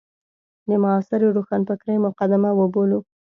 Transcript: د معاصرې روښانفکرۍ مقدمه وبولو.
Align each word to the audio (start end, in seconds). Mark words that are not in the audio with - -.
د 0.67 0.69
معاصرې 0.83 1.27
روښانفکرۍ 1.37 1.97
مقدمه 2.05 2.51
وبولو. 2.59 2.99